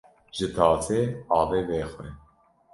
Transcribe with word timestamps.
Ji 0.35 0.45
tasê 0.55 0.99
avê 1.39 1.59
vexwe 1.67 2.07